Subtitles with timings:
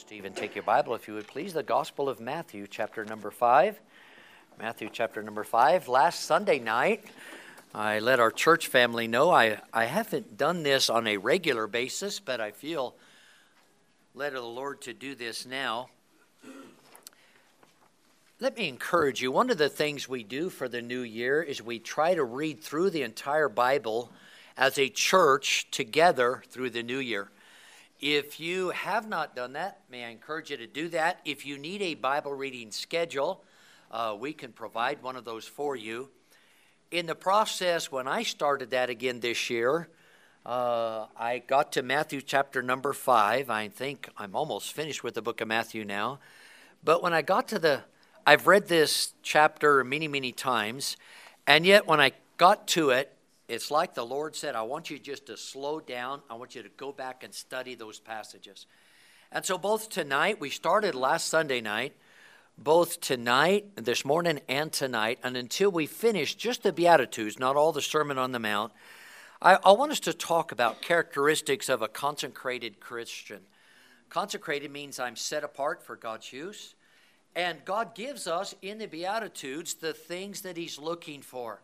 [0.00, 1.52] Stephen, take your Bible, if you would please.
[1.52, 3.78] The Gospel of Matthew, chapter number 5.
[4.58, 5.88] Matthew, chapter number 5.
[5.88, 7.04] Last Sunday night,
[7.74, 12.18] I let our church family know I, I haven't done this on a regular basis,
[12.18, 12.94] but I feel
[14.14, 15.90] led of the Lord to do this now.
[18.40, 19.30] Let me encourage you.
[19.30, 22.62] One of the things we do for the new year is we try to read
[22.62, 24.10] through the entire Bible
[24.56, 27.28] as a church together through the new year.
[28.00, 31.20] If you have not done that, may I encourage you to do that.
[31.26, 33.44] If you need a Bible reading schedule,
[33.90, 36.08] uh, we can provide one of those for you.
[36.90, 39.90] In the process, when I started that again this year,
[40.46, 43.50] uh, I got to Matthew chapter number five.
[43.50, 46.20] I think I'm almost finished with the book of Matthew now.
[46.82, 47.82] But when I got to the,
[48.26, 50.96] I've read this chapter many, many times,
[51.46, 53.14] and yet when I got to it,
[53.50, 56.22] it's like the Lord said, I want you just to slow down.
[56.30, 58.66] I want you to go back and study those passages.
[59.32, 61.92] And so, both tonight, we started last Sunday night,
[62.56, 67.72] both tonight, this morning, and tonight, and until we finish just the Beatitudes, not all
[67.72, 68.72] the Sermon on the Mount,
[69.42, 73.40] I, I want us to talk about characteristics of a consecrated Christian.
[74.10, 76.76] Consecrated means I'm set apart for God's use.
[77.34, 81.60] And God gives us in the Beatitudes the things that He's looking for.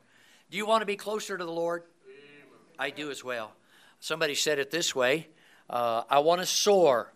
[0.49, 1.83] Do you want to be closer to the Lord?
[2.07, 2.49] Amen.
[2.79, 3.53] I do as well.
[3.99, 5.29] Somebody said it this way
[5.69, 7.13] uh, I want to soar.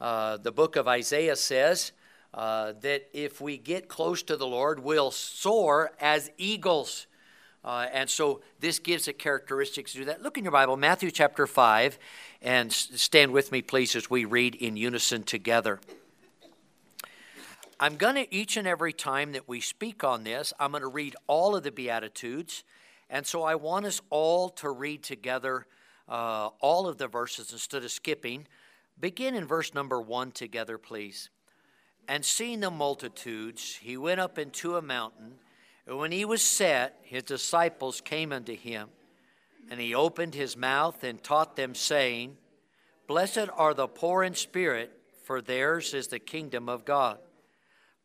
[0.00, 1.92] Uh, the book of Isaiah says
[2.32, 7.06] uh, that if we get close to the Lord, we'll soar as eagles.
[7.62, 10.22] Uh, and so this gives a characteristics to do that.
[10.22, 11.98] Look in your Bible, Matthew chapter 5,
[12.40, 15.80] and stand with me, please, as we read in unison together.
[17.82, 20.88] I'm going to, each and every time that we speak on this, I'm going to
[20.88, 22.62] read all of the Beatitudes.
[23.08, 25.66] And so I want us all to read together
[26.06, 28.46] uh, all of the verses instead of skipping.
[29.00, 31.30] Begin in verse number one together, please.
[32.06, 35.36] And seeing the multitudes, he went up into a mountain.
[35.86, 38.90] And when he was set, his disciples came unto him.
[39.70, 42.36] And he opened his mouth and taught them, saying,
[43.06, 44.92] Blessed are the poor in spirit,
[45.24, 47.18] for theirs is the kingdom of God.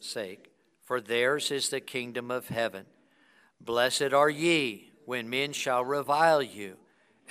[0.00, 0.50] sake,
[0.84, 2.86] for theirs is the kingdom of heaven.
[3.60, 6.76] Blessed are ye when men shall revile you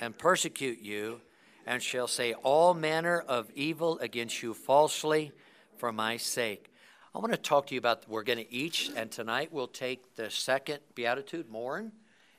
[0.00, 1.20] and persecute you,
[1.66, 5.32] and shall say all manner of evil against you falsely
[5.76, 6.72] for my sake.
[7.14, 10.14] I want to talk to you about we're going to each, and tonight we'll take
[10.14, 11.92] the second beatitude, mourn,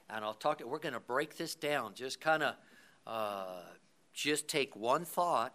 [0.09, 0.59] and I'll talk.
[0.59, 2.55] To, we're going to break this down, just kind of,
[3.05, 3.61] uh,
[4.13, 5.53] just take one thought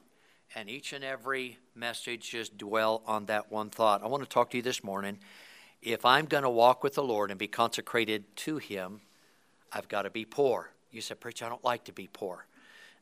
[0.55, 4.03] and each and every message just dwell on that one thought.
[4.03, 5.19] I want to talk to you this morning.
[5.83, 9.01] If I'm going to walk with the Lord and be consecrated to Him,
[9.73, 10.71] I've got to be poor.
[10.91, 12.47] You said, Preacher, I don't like to be poor.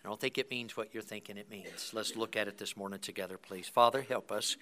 [0.05, 1.93] I don't think it means what you're thinking it means.
[1.93, 3.69] Let's look at it this morning together, please.
[3.69, 4.57] Father, help us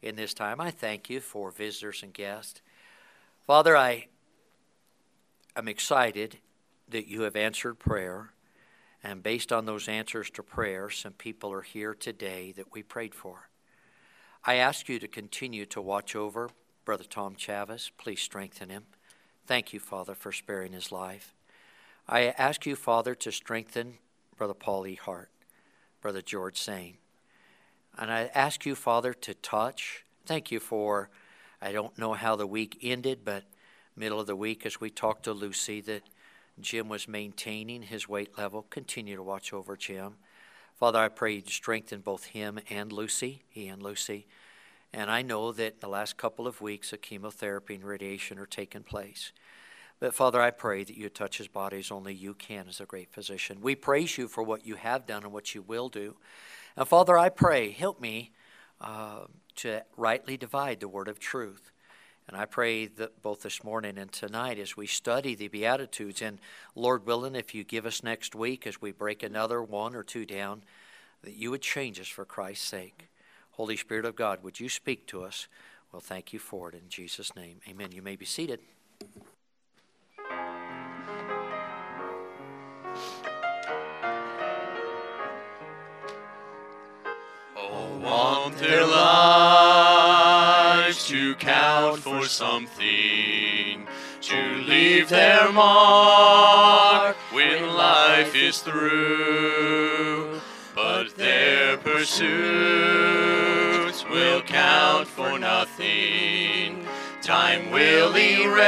[0.00, 0.60] in this time.
[0.60, 2.62] I thank you for visitors and guests.
[3.46, 4.06] Father, I
[5.56, 6.38] am excited
[6.88, 8.30] that you have answered prayer.
[9.08, 13.14] And based on those answers to prayer, some people are here today that we prayed
[13.14, 13.48] for.
[14.44, 16.50] I ask you to continue to watch over
[16.84, 17.90] Brother Tom Chavis.
[17.96, 18.84] Please strengthen him.
[19.46, 21.32] Thank you, Father, for sparing his life.
[22.06, 23.94] I ask you, Father, to strengthen
[24.36, 24.96] Brother Paul E.
[24.96, 25.30] Hart,
[26.02, 26.98] Brother George Sane.
[27.96, 30.04] And I ask you, Father, to touch.
[30.26, 31.08] Thank you for,
[31.62, 33.44] I don't know how the week ended, but
[33.96, 36.02] middle of the week as we talked to Lucy, that
[36.62, 38.66] Jim was maintaining his weight level.
[38.70, 40.14] Continue to watch over Jim.
[40.74, 44.26] Father, I pray you strengthen both him and Lucy, he and Lucy.
[44.92, 48.82] And I know that the last couple of weeks of chemotherapy and radiation are taking
[48.82, 49.32] place.
[50.00, 52.86] But Father, I pray that you touch his body as only you can as a
[52.86, 53.58] great physician.
[53.60, 56.16] We praise you for what you have done and what you will do.
[56.76, 58.30] And Father, I pray, help me
[58.80, 59.22] uh,
[59.56, 61.72] to rightly divide the word of truth.
[62.28, 66.38] And I pray that both this morning and tonight as we study the Beatitudes, and
[66.74, 70.26] Lord willing, if you give us next week as we break another one or two
[70.26, 70.62] down,
[71.22, 73.08] that you would change us for Christ's sake.
[73.52, 75.48] Holy Spirit of God, would you speak to us?
[75.90, 77.60] Well, thank you for it in Jesus' name.
[77.66, 77.92] Amen.
[77.92, 78.60] You may be seated.
[87.56, 89.47] Oh, their lives
[91.28, 93.86] to count for something,
[94.22, 100.40] to leave their mark when life is through.
[100.74, 102.24] But their pursuits
[104.08, 106.86] will count for nothing.
[107.20, 108.64] Time will erase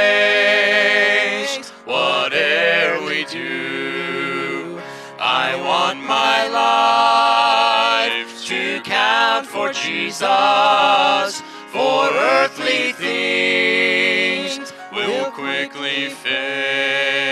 [1.85, 4.79] whatever we do.
[5.19, 17.31] I want my life to count for Jesus, for earthly things will quickly fade.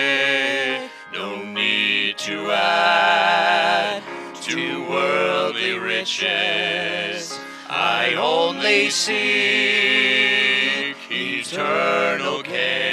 [1.14, 4.02] No need to add
[4.44, 7.38] to worldly riches.
[7.70, 9.12] I only seek
[11.12, 12.89] eternal gain.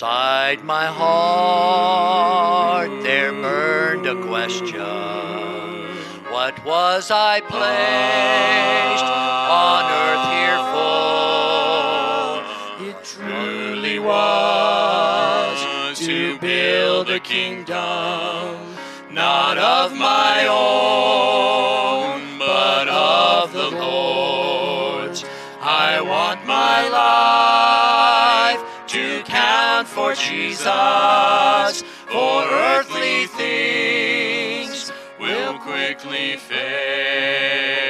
[0.00, 1.82] Inside my heart
[3.02, 4.80] there burned a question
[6.30, 11.68] What was I placed on earth here for?
[12.88, 15.58] It truly was
[15.98, 18.56] to build a kingdom,
[19.10, 21.09] not of my own,
[30.60, 37.88] Jesus, for earthly things will quickly fade.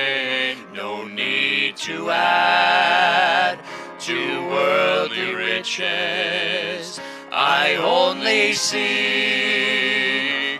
[0.72, 3.58] No need to add
[4.00, 7.00] to worldly riches.
[7.32, 8.81] I only seek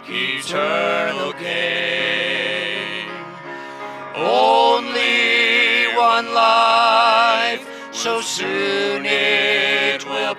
[0.09, 3.09] eternal gain.
[4.17, 10.30] Only one life, so soon it will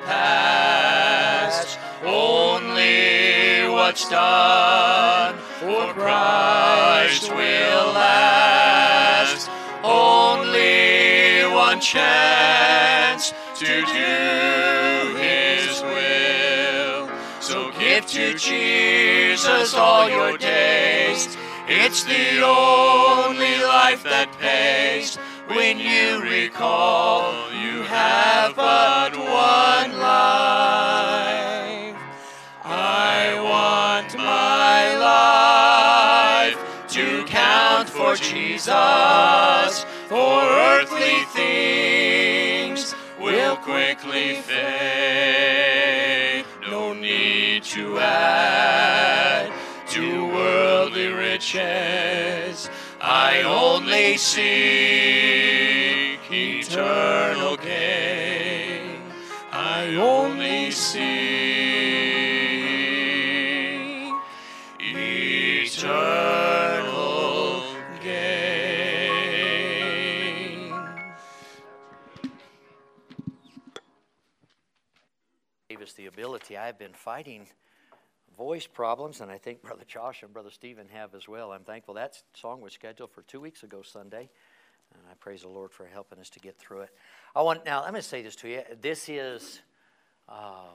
[3.92, 9.50] What's done for Christ will last.
[9.84, 17.12] Only one chance to do His will.
[17.42, 21.36] So give to Jesus all your days.
[21.68, 25.18] It's the only life that pays.
[25.50, 31.81] When you recall, you have but one life.
[38.12, 45.66] For Jesus, for earthly things will quickly fade.
[46.70, 49.52] No need to add
[49.90, 52.70] to worldly riches.
[53.00, 54.42] I only seek
[56.30, 59.02] eternal gain.
[59.54, 61.51] I only seek
[76.72, 77.48] I've been fighting
[78.38, 81.52] voice problems, and I think Brother Josh and Brother Stephen have as well.
[81.52, 84.30] I'm thankful that song was scheduled for two weeks ago Sunday,
[84.94, 86.92] and I praise the Lord for helping us to get through it.
[87.36, 87.84] I want now.
[87.84, 88.62] Let me say this to you.
[88.80, 89.60] This is,
[90.30, 90.70] uh,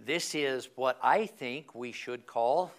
[0.00, 2.72] this is what I think we should call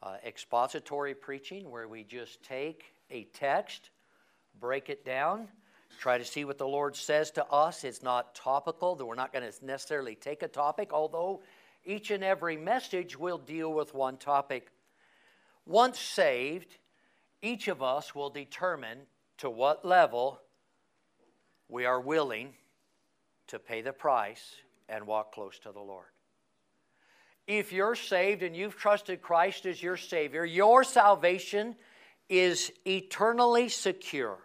[0.00, 3.90] uh, expository preaching, where we just take a text,
[4.60, 5.48] break it down,
[5.98, 7.82] try to see what the Lord says to us.
[7.82, 11.40] It's not topical, that we're not going to necessarily take a topic, although
[11.84, 14.68] each and every message will deal with one topic.
[15.66, 16.76] Once saved,
[17.42, 18.98] each of us will determine
[19.38, 20.40] to what level
[21.68, 22.54] we are willing
[23.48, 24.56] to pay the price
[24.88, 26.06] and walk close to the Lord.
[27.46, 31.76] If you're saved and you've trusted Christ as your Savior, your salvation
[32.28, 34.38] is eternally secure.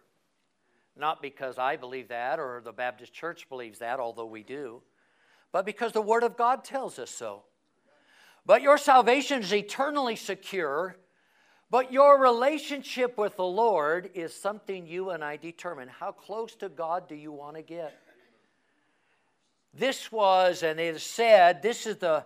[0.98, 4.82] Not because I believe that or the Baptist Church believes that, although we do,
[5.52, 7.44] but because the Word of God tells us so.
[8.46, 10.96] But your salvation is eternally secure,
[11.70, 15.88] but your relationship with the Lord is something you and I determine.
[15.88, 17.98] How close to God do you want to get?
[19.74, 22.26] This was, and it is said, this is the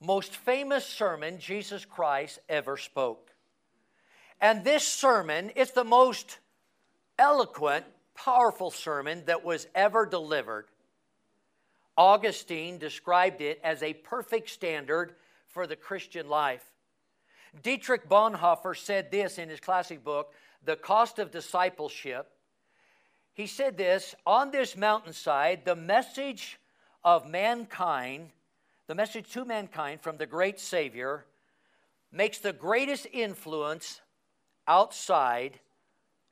[0.00, 3.30] most famous sermon Jesus Christ ever spoke.
[4.40, 6.38] And this sermon, is the most
[7.18, 10.66] eloquent, powerful sermon that was ever delivered.
[11.98, 15.16] Augustine described it as a perfect standard
[15.48, 16.64] for the Christian life.
[17.60, 20.32] Dietrich Bonhoeffer said this in his classic book,
[20.64, 22.30] The Cost of Discipleship.
[23.34, 26.60] He said this On this mountainside, the message
[27.02, 28.30] of mankind,
[28.86, 31.24] the message to mankind from the great Savior,
[32.12, 34.00] makes the greatest influence
[34.68, 35.58] outside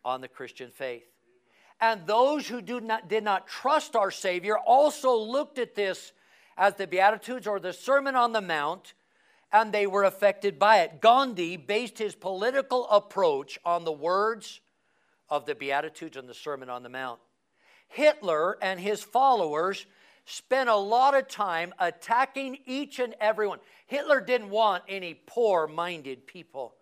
[0.05, 1.16] on the Christian faith.
[1.81, 6.13] And those who not, did not trust our Savior also looked at this
[6.57, 8.95] as the Beatitudes or the Sermon on the Mount,
[9.53, 11.01] and they were affected by it.
[11.01, 14.61] Gandhi based his political approach on the words
[15.29, 17.21] of the Beatitudes and the Sermon on the Mount.
[17.89, 19.87] Hitler and his followers
[20.25, 23.61] spent a lot of time attacking each and every one.
[23.87, 26.75] Hitler didn't want any poor minded people.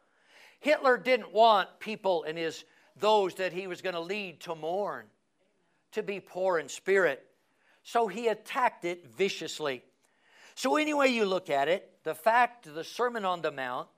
[0.60, 2.64] Hitler didn't want people in his
[2.96, 5.06] those that he was going to lead to mourn,
[5.92, 7.24] to be poor in spirit.
[7.82, 9.82] So he attacked it viciously.
[10.56, 13.88] So, any way you look at it, the fact the Sermon on the Mount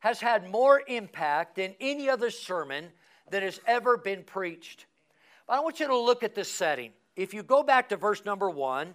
[0.00, 2.88] has had more impact than any other sermon
[3.30, 4.86] that has ever been preached.
[5.46, 6.92] But I want you to look at the setting.
[7.16, 8.94] If you go back to verse number one,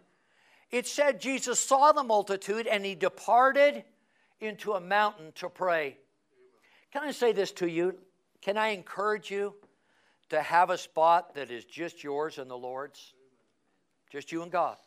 [0.69, 3.83] it said Jesus saw the multitude and he departed
[4.39, 5.97] into a mountain to pray.
[6.91, 7.95] Can I say this to you?
[8.41, 9.55] Can I encourage you
[10.29, 13.13] to have a spot that is just yours and the Lord's?
[14.09, 14.77] Just you and God.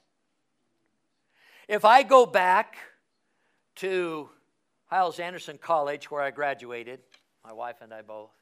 [1.68, 2.78] If I go back
[3.76, 4.28] to
[4.86, 7.00] Hyles Anderson College, where I graduated,
[7.44, 8.32] my wife and I both,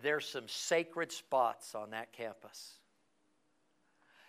[0.00, 2.74] there's some sacred spots on that campus.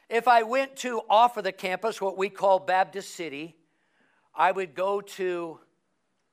[0.09, 3.55] If I went to off of the campus, what we call Baptist City,
[4.33, 5.59] I would go to,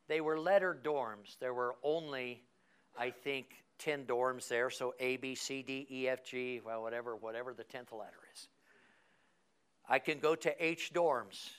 [0.09, 1.39] they were letter dorms.
[1.39, 2.43] There were only,
[2.99, 3.47] I think,
[3.79, 7.65] 10 dorms there, so A, B, C, D, E, F, G, well, whatever, whatever the
[7.65, 8.49] 10th letter is.
[9.89, 11.51] I can go to H dorms,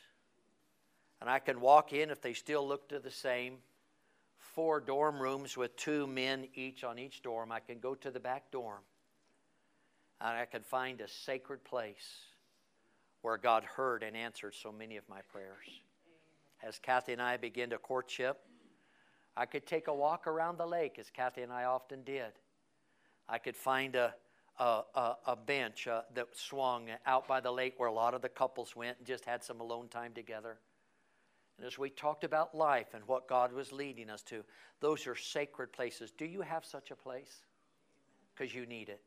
[1.21, 3.57] and I can walk in if they still look to the same
[4.37, 7.51] four dorm rooms with two men each on each dorm.
[7.51, 8.81] I can go to the back dorm
[10.19, 12.21] and I can find a sacred place
[13.21, 15.67] where God heard and answered so many of my prayers.
[16.63, 18.39] As Kathy and I began to courtship,
[19.37, 22.31] I could take a walk around the lake, as Kathy and I often did.
[23.29, 24.15] I could find a,
[24.59, 28.23] a, a, a bench uh, that swung out by the lake where a lot of
[28.23, 30.57] the couples went and just had some alone time together.
[31.57, 34.43] And as we talked about life and what God was leading us to,
[34.79, 36.11] those are sacred places.
[36.11, 37.43] Do you have such a place?
[38.35, 39.01] Because you need it.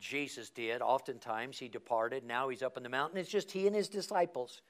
[0.00, 0.82] Jesus did.
[0.82, 2.24] Oftentimes he departed.
[2.24, 3.18] Now he's up in the mountain.
[3.18, 4.60] It's just he and his disciples.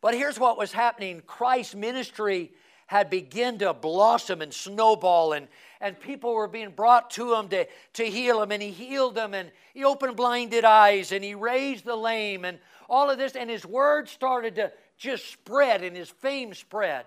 [0.00, 2.52] But here's what was happening Christ's ministry
[2.86, 5.48] had begun to blossom and snowball, and,
[5.80, 9.34] and people were being brought to him to, to heal him, and he healed them,
[9.34, 13.50] and he opened blinded eyes, and he raised the lame, and all of this, and
[13.50, 17.04] his word started to just spread and his fame spread.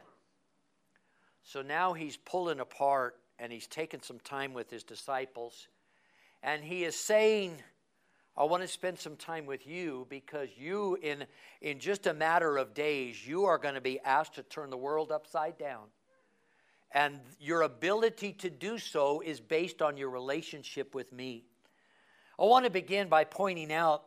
[1.44, 5.68] So now he's pulling apart and he's taking some time with his disciples.
[6.44, 7.56] And he is saying,
[8.40, 11.26] I want to spend some time with you because you, in,
[11.60, 14.78] in just a matter of days, you are going to be asked to turn the
[14.78, 15.88] world upside down.
[16.92, 21.44] And your ability to do so is based on your relationship with me.
[22.40, 24.06] I want to begin by pointing out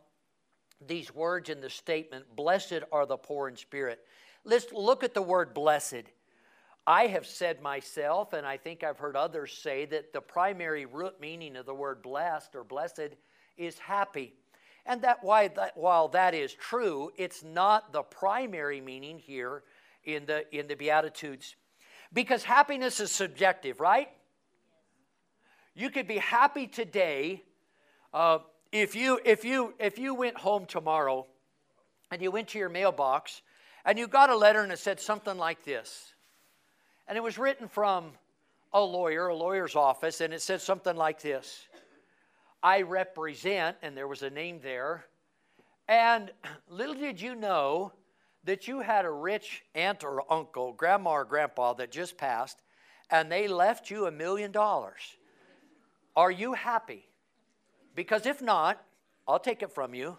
[0.87, 3.99] these words in the statement Blessed are the poor in spirit.
[4.43, 6.05] Let's look at the word blessed.
[6.87, 11.21] I have said myself, and I think I've heard others say, that the primary root
[11.21, 13.11] meaning of the word blessed or blessed
[13.57, 14.33] is happy.
[14.85, 19.63] And that, why that while that is true, it's not the primary meaning here
[20.03, 21.55] in the, in the Beatitudes.
[22.11, 24.09] Because happiness is subjective, right?
[25.73, 27.43] You could be happy today.
[28.13, 28.39] Uh,
[28.73, 31.25] if you if you if you went home tomorrow
[32.11, 33.41] and you went to your mailbox
[33.85, 36.13] and you got a letter and it said something like this
[37.07, 38.11] and it was written from
[38.73, 41.67] a lawyer a lawyer's office and it said something like this
[42.63, 45.05] i represent and there was a name there
[45.87, 46.31] and
[46.69, 47.91] little did you know
[48.45, 52.61] that you had a rich aunt or uncle grandma or grandpa that just passed
[53.11, 55.17] and they left you a million dollars
[56.15, 57.07] are you happy
[57.95, 58.83] because if not,
[59.27, 60.17] I'll take it from you.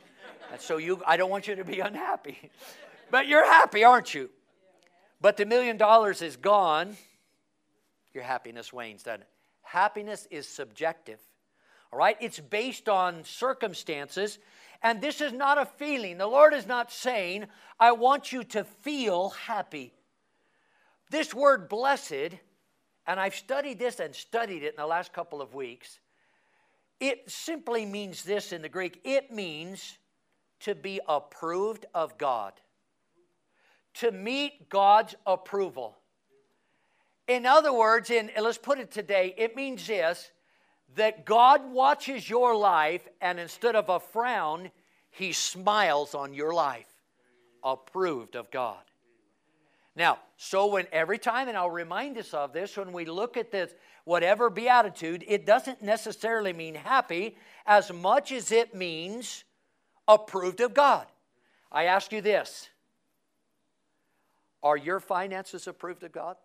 [0.53, 2.51] And so you I don't want you to be unhappy.
[3.11, 4.31] But you're happy, aren't you?
[5.21, 6.97] But the million dollars is gone.
[8.13, 9.29] Your happiness wanes, doesn't it?
[9.63, 11.21] Happiness is subjective.
[11.95, 12.17] All right?
[12.21, 14.41] It's based on circumstances.
[14.83, 16.19] And this is not a feeling.
[16.19, 17.47] The Lord is not saying,
[17.79, 19.95] I want you to feel happy.
[21.11, 22.35] This word blessed,
[23.07, 26.01] and I've studied this and studied it in the last couple of weeks.
[26.99, 29.97] It simply means this in the Greek it means
[30.61, 32.55] to be approved of God,
[33.95, 35.97] to meet God's approval.
[37.29, 40.33] In other words, in, let's put it today, it means this
[40.97, 44.71] that God watches your life, and instead of a frown,
[45.11, 46.93] He smiles on your life,
[47.63, 48.83] approved of God.
[49.97, 53.53] Now, so when every time, and I'll remind us of this, when we look at
[53.53, 53.73] this,
[54.05, 59.45] whatever beatitude, it doesn't necessarily mean happy as much as it means
[60.09, 61.07] approved of God.
[61.71, 62.69] I ask you this
[64.63, 66.37] Are your finances approved of God?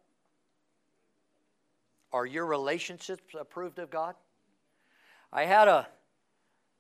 [2.12, 4.16] Are your relationships approved of God?
[5.32, 5.88] I had a,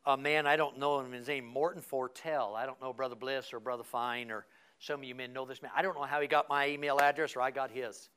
[0.06, 2.56] a man, I don't know him, his name Morton Fertel.
[2.56, 4.46] I don't know Brother Bliss or Brother Fine or
[4.80, 5.72] some of you men know this man.
[5.76, 8.10] I don't know how he got my email address or I got his.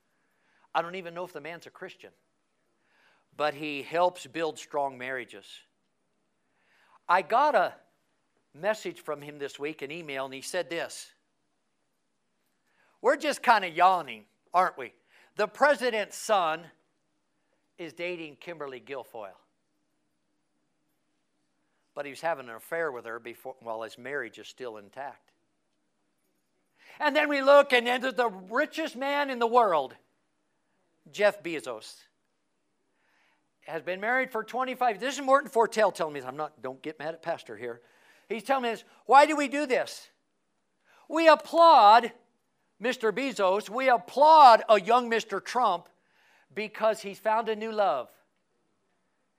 [0.74, 2.10] I don't even know if the man's a Christian.
[3.36, 5.46] But he helps build strong marriages.
[7.08, 7.74] I got a
[8.54, 11.12] message from him this week, an email, and he said this
[13.00, 14.24] We're just kind of yawning,
[14.54, 14.92] aren't we?
[15.36, 16.64] The president's son
[17.78, 19.41] is dating Kimberly Guilfoyle.
[21.94, 25.32] But he was having an affair with her before, while his marriage is still intact.
[26.98, 29.94] And then we look and enter the richest man in the world,
[31.10, 31.96] Jeff Bezos.
[33.66, 34.98] Has been married for 25.
[34.98, 36.28] This is Morton Fertel telling me this.
[36.28, 37.80] I'm not, don't get mad at Pastor here.
[38.28, 38.84] He's telling me this.
[39.06, 40.08] Why do we do this?
[41.08, 42.12] We applaud
[42.82, 43.12] Mr.
[43.12, 43.68] Bezos.
[43.68, 45.44] We applaud a young Mr.
[45.44, 45.88] Trump
[46.54, 48.08] because he's found a new love.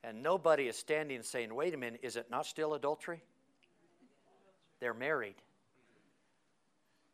[0.04, 3.24] And nobody is standing and saying, wait a minute, is it not still adultery?
[4.80, 5.36] They're married.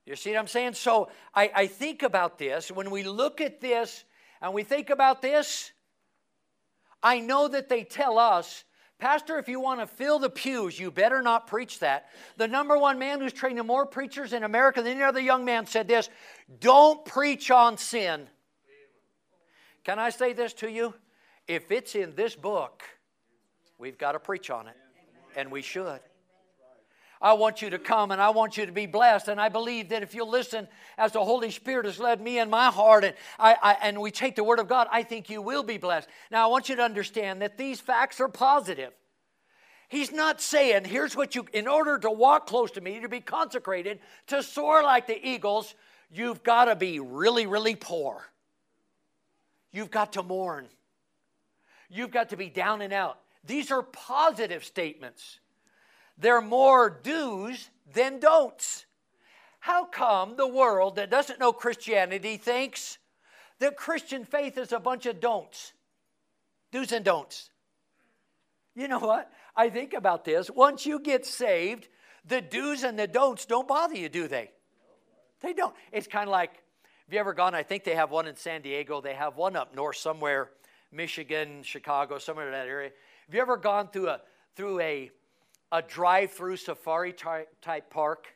[0.05, 0.74] You see what I'm saying?
[0.74, 2.72] So I, I think about this.
[2.72, 4.03] When we look at this
[4.41, 5.72] and we think about this,
[7.03, 8.63] I know that they tell us,
[8.98, 12.08] Pastor, if you want to fill the pews, you better not preach that.
[12.38, 15.67] The number one man who's training more preachers in America than any other young man
[15.67, 16.10] said this
[16.60, 18.27] don't preach on sin.
[19.84, 20.96] Can I say this to you?
[21.50, 22.84] If it's in this book,
[23.79, 24.78] we've got to preach on it,
[25.36, 26.00] and we should.
[27.19, 29.28] I want you to come and I want you to be blessed.
[29.28, 32.50] And I believe that if you listen as the Holy Spirit has led me in
[32.50, 35.41] my heart and, I, I, and we take the Word of God, I think you
[35.41, 36.08] will be blessed.
[36.32, 38.93] Now, I want you to understand that these facts are positive.
[39.89, 43.21] He's not saying, here's what you, in order to walk close to me, to be
[43.21, 45.76] consecrated, to soar like the eagles,
[46.12, 48.24] you've got to be really, really poor.
[49.74, 50.67] You've got to mourn.
[51.89, 53.19] You've got to be down and out.
[53.43, 55.39] These are positive statements.
[56.17, 58.86] They're more do's than don'ts.
[59.60, 62.97] How come the world that doesn't know Christianity thinks
[63.60, 65.73] that Christian faith is a bunch of don'ts?
[66.71, 67.49] Do's and don'ts.
[68.75, 69.32] You know what?
[69.56, 70.49] I think about this.
[70.49, 71.88] Once you get saved,
[72.25, 74.52] the do's and the don'ts don't bother you, do they?
[75.41, 75.75] They don't.
[75.91, 77.56] It's kind of like, have you ever gone?
[77.56, 79.02] I think they have one in San Diego.
[79.02, 80.52] They have one up north somewhere,
[80.91, 82.91] Michigan, Chicago, somewhere in that area.
[83.25, 84.21] Have you ever gone through a
[84.56, 85.12] through a
[85.71, 88.28] a drive through safari type park.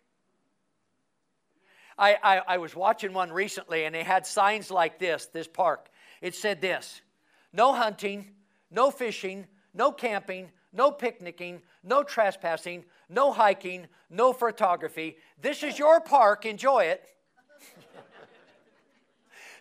[1.98, 5.90] I, I, I, was watching one recently and they had signs like this this park.
[6.22, 7.02] It said this
[7.52, 8.30] no hunting,
[8.72, 15.18] no fishing, no camping, no picnicking, no trespassing, no hiking, no photography.
[15.40, 17.06] This is your park, enjoy it.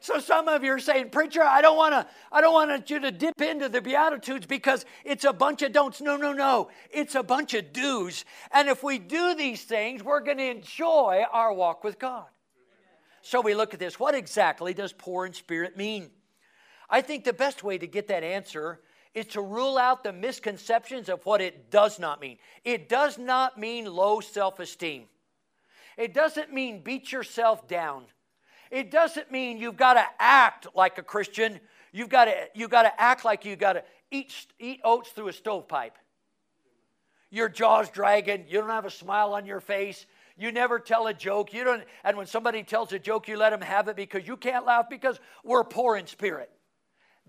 [0.02, 2.98] So some of you are saying, preacher, I don't want to, I don't want you
[2.98, 6.00] to dip into the Beatitudes because it's a bunch of don'ts.
[6.00, 6.70] No, no, no.
[6.90, 8.24] It's a bunch of do's.
[8.50, 12.26] And if we do these things, we're going to enjoy our walk with God.
[13.22, 14.00] So we look at this.
[14.00, 16.10] What exactly does poor in spirit mean?
[16.90, 18.80] I think the best way to get that answer
[19.14, 22.38] is to rule out the misconceptions of what it does not mean.
[22.64, 25.04] It does not mean low self esteem.
[25.96, 28.06] It doesn't mean beat yourself down.
[28.72, 31.60] It doesn't mean you've got to act like a Christian.
[31.92, 35.28] You've got to, you've got to act like you've got to eat, eat oats through
[35.28, 35.98] a stovepipe.
[37.30, 38.46] Your jaw's dragging.
[38.48, 40.06] You don't have a smile on your face.
[40.38, 41.52] You never tell a joke.
[41.52, 44.38] You don't, and when somebody tells a joke, you let them have it because you
[44.38, 46.50] can't laugh because we're poor in spirit.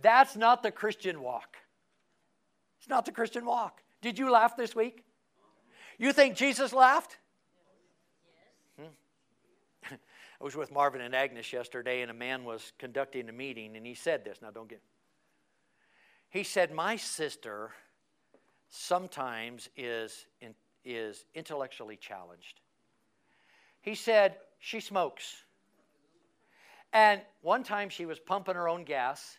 [0.02, 1.58] That's not the Christian walk.
[2.80, 3.82] It's not the Christian walk.
[4.02, 5.04] Did you laugh this week?
[5.98, 7.18] You think Jesus laughed?
[10.44, 13.86] I was with Marvin and Agnes yesterday, and a man was conducting a meeting, and
[13.86, 14.42] he said this.
[14.42, 14.82] Now, don't get.
[16.30, 17.72] He said, My sister
[18.68, 20.54] sometimes is, in,
[20.84, 22.60] is intellectually challenged.
[23.80, 25.46] He said, She smokes.
[26.92, 29.38] And one time she was pumping her own gas.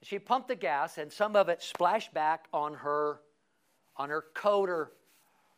[0.00, 3.20] She pumped the gas, and some of it splashed back on her,
[3.98, 4.92] on her coat or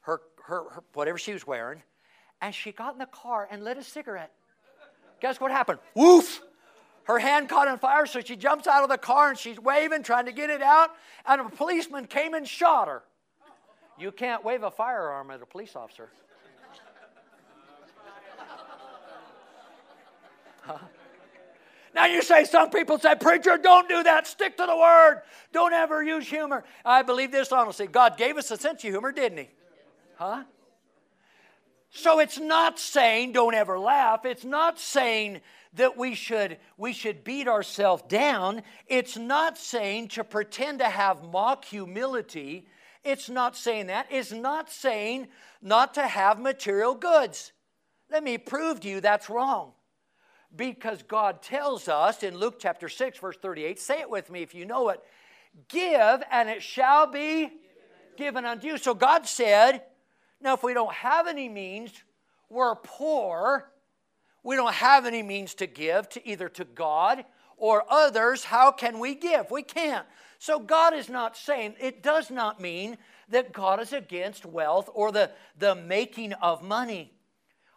[0.01, 1.85] her, her, her whatever she was wearing.
[2.41, 4.33] And she got in the car and lit a cigarette.
[5.23, 5.79] Guess what happened?
[5.95, 6.43] Woof!
[7.05, 10.03] Her hand caught on fire, so she jumps out of the car and she's waving,
[10.03, 10.91] trying to get it out,
[11.25, 13.03] and a policeman came and shot her.
[13.99, 16.11] You can't wave a firearm at a police officer.
[21.95, 24.27] Now you say some people say, Preacher, don't do that.
[24.27, 25.21] Stick to the word.
[25.53, 26.65] Don't ever use humor.
[26.87, 27.87] I believe this honestly.
[27.87, 29.49] God gave us a sense of humor, didn't He?
[30.17, 30.45] Huh?
[31.95, 34.25] So it's not saying don't ever laugh.
[34.25, 35.43] It's not saying
[35.75, 38.63] that we should we should beat ourselves down.
[38.87, 42.67] It's not saying to pretend to have mock humility.
[43.05, 44.07] It's not saying that.
[44.11, 45.29] It's not saying
[45.61, 47.53] not to have material goods.
[48.11, 49.73] Let me prove to you that's wrong.
[50.55, 54.55] Because God tells us in Luke chapter 6, verse 38, say it with me if
[54.55, 55.03] you know it
[55.69, 57.51] give, and it shall be
[58.17, 58.79] given unto you.
[58.79, 59.83] So God said,
[60.43, 61.93] now if we don't have any means,
[62.49, 63.71] we're poor,
[64.43, 67.25] we don't have any means to give to either to God
[67.57, 69.51] or others, how can we give?
[69.51, 70.07] We can't.
[70.39, 75.13] So God is not saying, it does not mean that God is against wealth or
[75.13, 77.13] the, the making of money.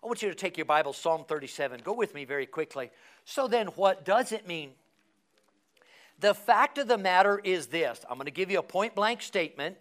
[0.03, 1.81] I want you to take your Bible, Psalm 37.
[1.83, 2.91] Go with me very quickly.
[3.23, 4.71] So then, what does it mean?
[6.19, 9.21] The fact of the matter is this I'm going to give you a point blank
[9.21, 9.77] statement.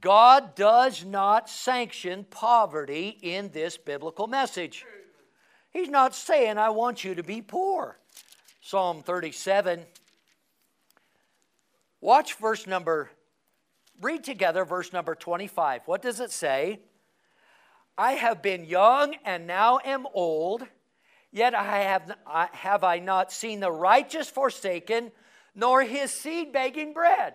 [0.00, 4.84] God does not sanction poverty in this biblical message.
[5.70, 7.98] He's not saying, I want you to be poor.
[8.60, 9.84] Psalm 37.
[12.00, 13.10] Watch verse number,
[14.00, 15.82] read together verse number 25.
[15.86, 16.80] What does it say?
[17.98, 20.66] I have been young and now am old,
[21.32, 25.12] yet I have, I, have I not seen the righteous forsaken,
[25.54, 27.34] nor his seed begging bread.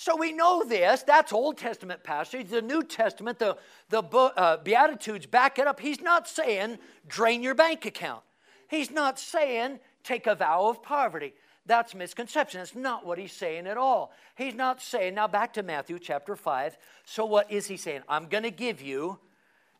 [0.00, 1.02] So we know this.
[1.02, 2.48] That's Old Testament passage.
[2.48, 3.58] The New Testament, the,
[3.90, 5.78] the uh, Beatitudes back it up.
[5.78, 8.22] He's not saying drain your bank account.
[8.66, 11.34] He's not saying take a vow of poverty.
[11.66, 12.60] That's misconception.
[12.60, 14.14] That's not what he's saying at all.
[14.36, 16.78] He's not saying, now back to Matthew chapter 5.
[17.04, 18.00] So what is he saying?
[18.08, 19.18] I'm going to give you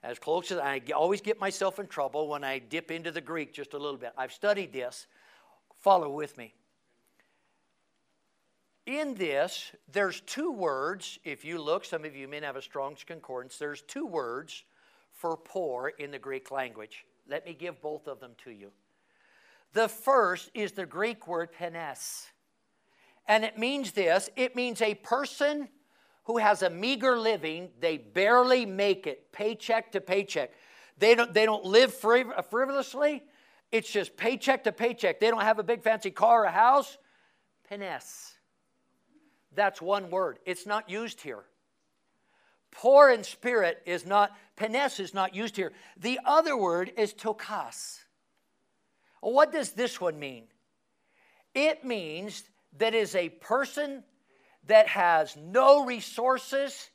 [0.03, 3.55] as close as I always get myself in trouble when I dip into the Greek
[3.55, 4.13] just a little bit.
[4.19, 5.07] I've studied this.
[5.79, 6.53] Follow with me.
[8.91, 11.21] In this, there's two words.
[11.23, 13.57] If you look, some of you may have a Strong's Concordance.
[13.57, 14.65] There's two words
[15.13, 17.05] for poor in the Greek language.
[17.29, 18.73] Let me give both of them to you.
[19.75, 22.27] The first is the Greek word penes.
[23.29, 25.69] And it means this it means a person
[26.25, 30.51] who has a meager living, they barely make it paycheck to paycheck.
[30.99, 33.23] They don't, they don't live frivolously.
[33.71, 35.21] It's just paycheck to paycheck.
[35.21, 36.99] They don't have a big fancy car or a house.
[37.69, 38.40] Penes.
[39.55, 40.39] That's one word.
[40.47, 41.45] It's not used here.
[42.71, 45.73] Poor in spirit is not, penes is not used here.
[45.97, 47.99] The other word is ptochos.
[49.21, 50.45] What does this one mean?
[51.55, 52.45] It means
[52.79, 54.05] that is a person
[54.67, 56.91] that has no resources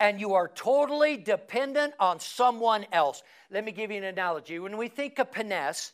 [0.00, 3.22] and you are totally dependent on someone else.
[3.50, 4.58] Let me give you an analogy.
[4.60, 5.92] When we think of Penes,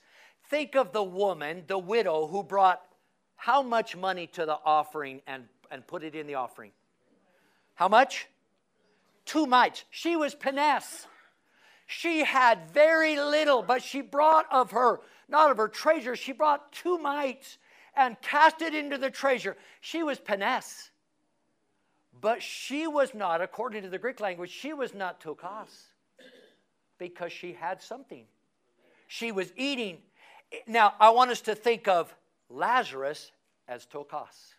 [0.50, 2.82] think of the woman, the widow, who brought
[3.36, 6.72] how much money to the offering and, and put it in the offering?
[7.74, 8.26] How much?
[9.24, 9.84] Two mites.
[9.90, 11.06] She was Penes.
[11.86, 16.72] She had very little, but she brought of her, not of her treasure, she brought
[16.72, 17.58] two mites
[17.96, 19.56] and cast it into the treasure.
[19.80, 20.90] She was Penes.
[22.20, 25.88] But she was not, according to the Greek language, she was not ptochos
[26.98, 28.24] because she had something.
[29.08, 29.98] She was eating.
[30.66, 32.14] Now, I want us to think of
[32.48, 33.30] Lazarus
[33.68, 34.54] as ptochos.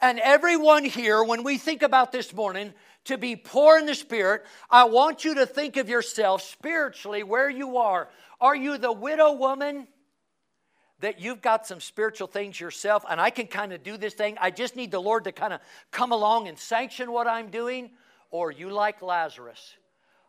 [0.00, 4.44] And everyone here, when we think about this morning, to be poor in the spirit,
[4.70, 8.08] I want you to think of yourself spiritually where you are.
[8.40, 9.86] Are you the widow woman
[11.00, 14.38] that you've got some spiritual things yourself and I can kind of do this thing.
[14.40, 17.90] I just need the Lord to kind of come along and sanction what I'm doing.
[18.30, 19.74] Or you like Lazarus.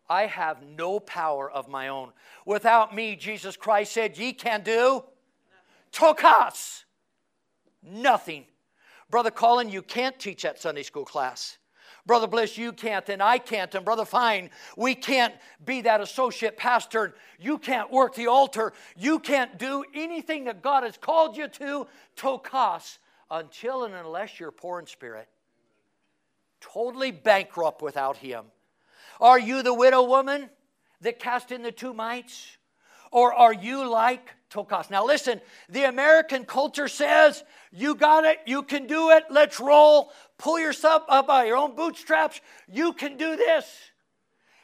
[0.10, 2.12] I have no power of my own.
[2.46, 5.04] Without me, Jesus Christ said, ye can do
[5.92, 6.84] ptochos.
[7.82, 8.46] Nothing.
[9.16, 11.58] Brother Colin, you can't teach that Sunday school class.
[12.06, 16.58] Brother Bliss, you can't, and I can't, and Brother Fine, we can't be that associate
[16.58, 17.16] pastor.
[17.40, 18.74] You can't work the altar.
[18.98, 22.98] You can't do anything that God has called you to, ptochos,
[23.32, 25.30] until and unless you're poor in spirit.
[26.60, 28.44] Totally bankrupt without Him.
[29.22, 30.50] Are you the widow woman
[31.00, 32.58] that cast in the two mites?
[33.14, 34.90] Or are you like Ptochos?
[34.90, 40.12] Now, listen, the American culture says, you got it, you can do it, let's roll,
[40.38, 43.66] pull yourself up by your own bootstraps, you can do this.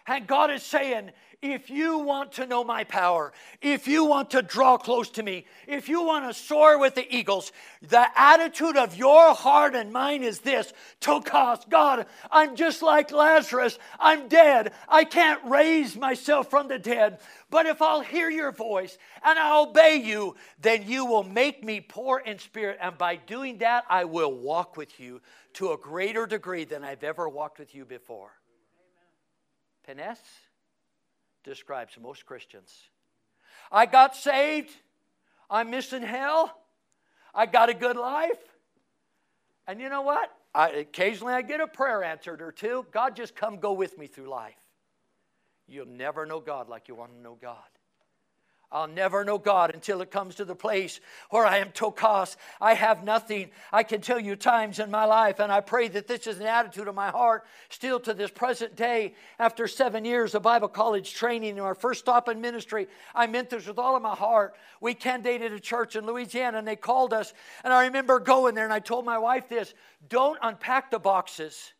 [0.07, 4.43] And God is saying, if you want to know my power, if you want to
[4.43, 7.51] draw close to me, if you want to soar with the eagles,
[7.81, 13.79] the attitude of your heart and mine is this Ptochos, God, I'm just like Lazarus.
[13.99, 14.71] I'm dead.
[14.87, 17.19] I can't raise myself from the dead.
[17.49, 21.81] But if I'll hear your voice and I obey you, then you will make me
[21.81, 22.77] poor in spirit.
[22.79, 25.21] And by doing that, I will walk with you
[25.53, 28.31] to a greater degree than I've ever walked with you before.
[29.89, 30.05] Amen.
[30.05, 30.19] Penes?
[31.43, 32.89] Describes most Christians.
[33.71, 34.71] I got saved.
[35.49, 36.57] I'm missing hell.
[37.33, 38.39] I got a good life.
[39.67, 40.31] And you know what?
[40.53, 42.85] I, occasionally I get a prayer answered or two.
[42.91, 44.55] God, just come go with me through life.
[45.67, 47.57] You'll never know God like you want to know God.
[48.73, 52.37] I'll never know God until it comes to the place where I am ptochos.
[52.61, 53.49] I have nothing.
[53.73, 56.45] I can tell you times in my life, and I pray that this is an
[56.45, 59.13] attitude of my heart still to this present day.
[59.39, 63.49] After seven years of Bible college training, in our first stop in ministry, I meant
[63.49, 64.55] this with all of my heart.
[64.79, 67.33] We candidated a church in Louisiana, and they called us.
[67.65, 69.73] And I remember going there, and I told my wife this
[70.07, 71.73] don't unpack the boxes.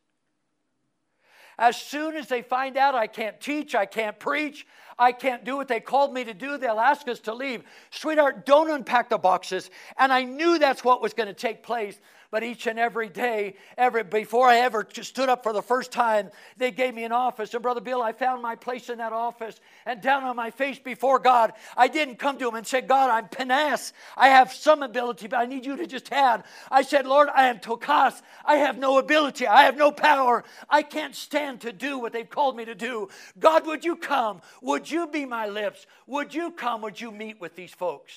[1.58, 4.66] As soon as they find out I can't teach, I can't preach,
[5.02, 7.64] I can't do what they called me to do, they'll ask us to leave.
[7.90, 9.72] Sweetheart, don't unpack the boxes.
[9.98, 12.00] And I knew that's what was going to take place.
[12.32, 16.30] But each and every day, every before I ever stood up for the first time,
[16.56, 17.54] they gave me an office.
[17.54, 19.60] And Brother Bill, I found my place in that office.
[19.86, 23.10] And down on my face before God, I didn't come to him and say, God,
[23.10, 23.92] I'm penes.
[24.16, 26.46] I have some ability, but I need you to just add.
[26.72, 28.22] I said, Lord, I am ptochos.
[28.46, 29.46] I have no ability.
[29.46, 30.46] I have no power.
[30.70, 33.10] I can't stand to do what they've called me to do.
[33.40, 34.42] God, would you come?
[34.62, 35.86] Would you be my lips?
[36.08, 36.82] Would you come?
[36.82, 38.14] Would you meet with these folks?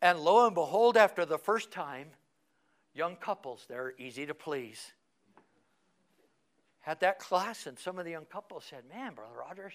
[0.00, 2.06] And lo and behold, after the first time,
[2.94, 4.92] young couples, they're easy to please.
[6.80, 9.74] Had that class, and some of the young couples said, Man, Brother Rogers,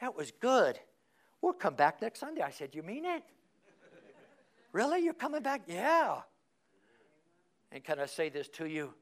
[0.00, 0.78] that was good.
[1.40, 2.42] We'll come back next Sunday.
[2.42, 3.22] I said, You mean it?
[4.72, 5.00] really?
[5.00, 5.62] You're coming back?
[5.66, 6.20] Yeah.
[7.70, 8.94] And can I say this to you?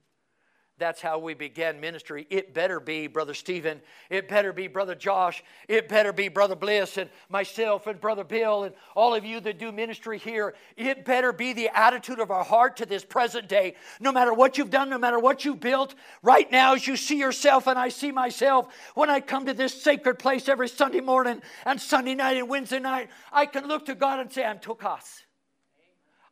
[0.79, 2.27] That's how we began ministry.
[2.29, 3.81] It better be Brother Stephen.
[4.11, 5.43] It better be Brother Josh.
[5.69, 9.59] It better be Brother Bliss and myself and Brother Bill and all of you that
[9.59, 10.55] do ministry here.
[10.77, 13.75] It better be the attitude of our heart to this present day.
[14.01, 17.19] No matter what you've done, no matter what you've built, right now as you see
[17.19, 21.41] yourself and I see myself, when I come to this sacred place every Sunday morning
[21.65, 25.26] and Sunday night and Wednesday night, I can look to God and say, I'm Ptochos.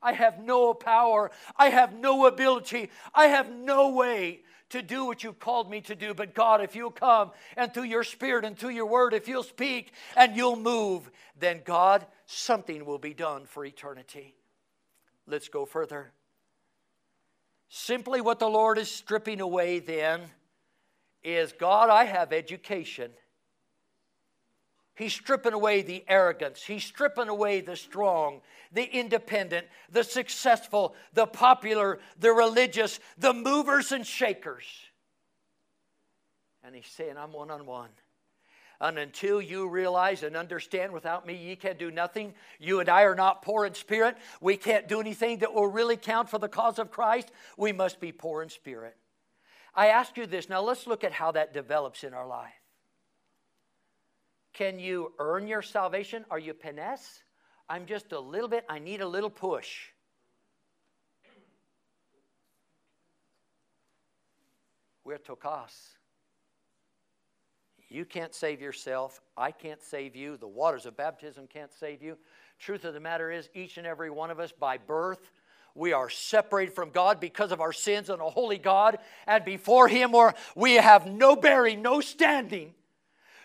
[0.05, 1.31] I have no power.
[1.57, 2.91] I have no ability.
[3.15, 6.15] I have no way to do what you've called me to do.
[6.15, 9.43] But God, if you'll come and through your spirit and through your word, if you'll
[9.43, 14.35] speak and you'll move, then God, something will be done for eternity.
[15.27, 16.13] Let's go further.
[17.69, 20.21] Simply what the Lord is stripping away then
[21.23, 23.11] is God, I have education.
[24.97, 26.63] He's stripping away the arrogance.
[26.63, 33.91] He's stripping away the strong, the independent, the successful, the popular, the religious, the movers
[33.91, 34.65] and shakers.
[36.63, 37.91] And he's saying, I'm one on one.
[38.81, 42.35] And until you realize and understand without me, ye can do nothing.
[42.59, 44.17] You and I are not poor in spirit.
[44.41, 47.31] We can't do anything that will really count for the cause of Christ.
[47.57, 48.97] We must be poor in spirit.
[49.75, 50.49] I ask you this.
[50.49, 52.53] Now let's look at how that develops in our life.
[54.55, 56.25] Can you earn your salvation?
[56.31, 57.23] Are you penes?
[57.69, 59.89] I'm just a little bit, I need a little push.
[65.05, 65.73] We're ptochos.
[67.91, 69.21] You can't save yourself.
[69.37, 70.37] I can't save you.
[70.37, 72.17] The waters of baptism can't save you.
[72.59, 75.31] Truth of the matter is, each and every one of us, by birth,
[75.75, 78.99] we are separated from God because of our sins and a holy God.
[79.27, 80.15] And before Him,
[80.57, 82.75] we have no bearing, no standing.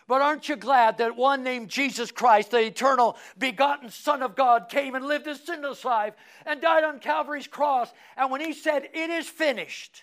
[0.09, 4.67] But aren't you glad that one named Jesus Christ, the eternal begotten Son of God,
[4.67, 6.15] came and lived a sinless life
[6.47, 7.93] and died on Calvary's cross?
[8.17, 10.01] And when he said, It is finished,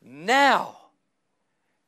[0.00, 0.78] now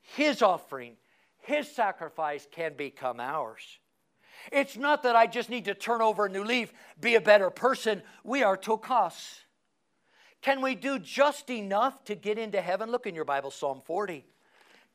[0.02, 0.96] his offering,
[1.38, 3.62] his sacrifice can become ours.
[4.52, 7.48] It's not that I just need to turn over a new leaf, be a better
[7.48, 8.02] person.
[8.22, 9.40] We are ptochos.
[10.42, 12.90] Can we do just enough to get into heaven?
[12.90, 14.26] Look in your Bible, Psalm 40.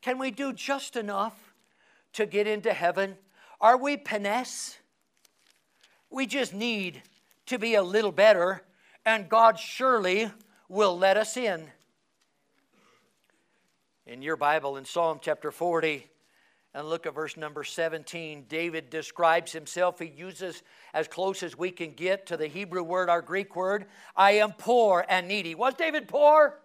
[0.00, 1.49] Can we do just enough?
[2.14, 3.16] To get into heaven?
[3.60, 4.78] Are we penes?
[6.10, 7.02] We just need
[7.46, 8.62] to be a little better,
[9.06, 10.30] and God surely
[10.68, 11.68] will let us in.
[14.06, 16.10] In your Bible, in Psalm chapter 40,
[16.74, 18.44] and look at verse number 17.
[18.48, 19.98] David describes himself.
[19.98, 20.62] He uses
[20.94, 23.86] as close as we can get to the Hebrew word, our Greek word.
[24.16, 25.54] I am poor and needy.
[25.54, 26.60] Was David poor?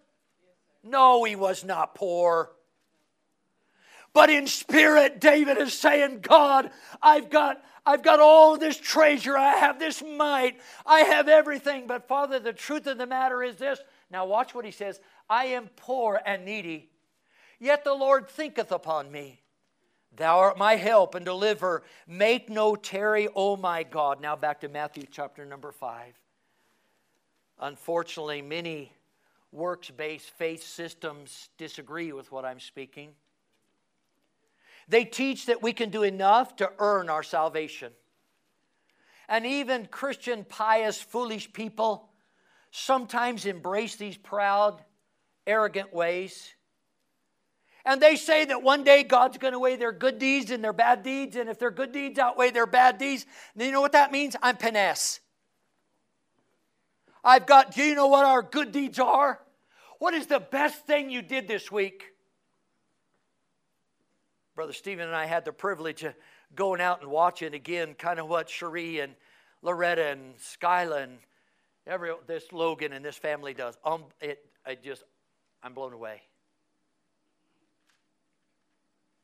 [0.83, 2.51] No, he was not poor.
[4.15, 9.37] But in spirit, David is saying, God, I've got, I've got all this treasure.
[9.37, 10.61] I have this might.
[10.85, 11.85] I have everything.
[11.85, 13.77] But Father, the truth of the matter is this.
[14.09, 16.87] Now, watch what he says I am poor and needy,
[17.59, 19.41] yet the Lord thinketh upon me.
[20.15, 21.83] Thou art my help and deliver.
[22.07, 24.21] Make no tarry, O my God.
[24.21, 26.13] Now back to Matthew chapter number five.
[27.59, 28.93] Unfortunately, many
[29.51, 33.09] works based faith systems disagree with what I'm speaking.
[34.87, 37.91] They teach that we can do enough to earn our salvation.
[39.27, 42.09] And even Christian, pious, foolish people
[42.71, 44.83] sometimes embrace these proud,
[45.47, 46.53] arrogant ways.
[47.85, 50.73] And they say that one day God's going to weigh their good deeds and their
[50.73, 51.35] bad deeds.
[51.35, 54.35] And if their good deeds outweigh their bad deeds, then you know what that means?
[54.41, 55.19] I'm penes.
[57.23, 59.39] I've got, do you know what our good deeds are?
[59.99, 62.14] What is the best thing you did this week?
[64.55, 66.13] Brother Stephen and I had the privilege of
[66.55, 69.13] going out and watching again kind of what Cherie and
[69.61, 71.17] Loretta and Skyla and
[71.85, 73.77] every this Logan and this family does.
[73.83, 75.03] Um, it, I just,
[75.61, 76.21] I'm blown away.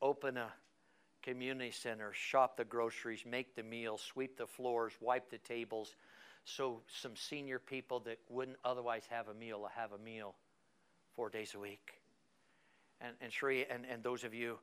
[0.02, 0.52] Open a
[1.22, 5.96] community center, shop the groceries, make the meals, sweep the floors, wipe the tables,
[6.44, 10.36] so some senior people that wouldn't otherwise have a meal will have a meal
[11.15, 12.02] four days a week.
[13.00, 14.58] And, and Sheree, and, and those of you,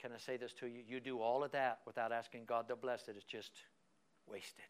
[0.00, 0.82] can I say this to you?
[0.86, 3.16] You do all of that without asking God to bless it.
[3.16, 3.50] It's just
[4.26, 4.64] wasted.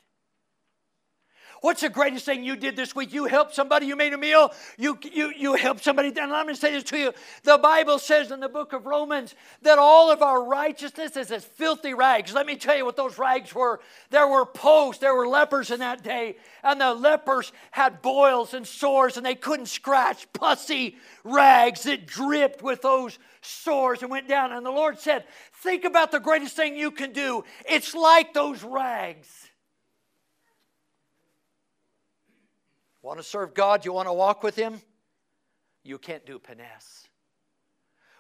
[1.61, 3.13] What's the greatest thing you did this week?
[3.13, 6.09] You helped somebody, you made a meal, you, you, you helped somebody.
[6.09, 7.13] And I'm going to say this to you.
[7.43, 11.45] The Bible says in the book of Romans that all of our righteousness is as
[11.45, 12.33] filthy rags.
[12.33, 13.81] Let me tell you what those rags were.
[14.11, 18.67] There were posts, there were lepers in that day, and the lepers had boils and
[18.67, 24.53] sores, and they couldn't scratch pussy rags that dripped with those sores and went down.
[24.53, 25.25] And the Lord said,
[25.63, 27.45] Think about the greatest thing you can do.
[27.69, 29.29] It's like those rags.
[33.03, 33.85] Want to serve God?
[33.85, 34.81] You want to walk with Him?
[35.83, 37.09] You can't do penes.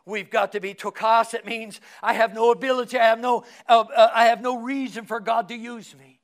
[0.06, 1.34] We've got to be ptochos.
[1.34, 5.04] It means I have no ability, I have no, uh, uh, I have no reason
[5.04, 6.20] for God to use me.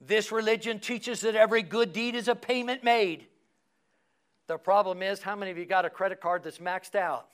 [0.00, 3.26] This religion teaches that every good deed is a payment made.
[4.46, 7.26] The problem is, how many of you got a credit card that's maxed out?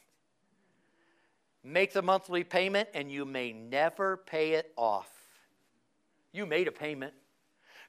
[1.64, 5.10] Make the monthly payment and you may never pay it off.
[6.32, 7.14] You made a payment.